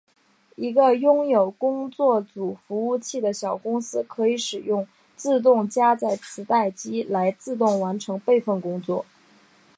[0.55, 9.05] 一个拥有工作组服务器的小公司可以使用自动加载磁带机来自动完成备份工作。